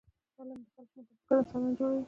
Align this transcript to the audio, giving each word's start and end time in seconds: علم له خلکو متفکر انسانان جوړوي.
علم 0.39 0.49
له 0.61 0.69
خلکو 0.75 0.97
متفکر 1.01 1.35
انسانان 1.39 1.71
جوړوي. 1.77 1.99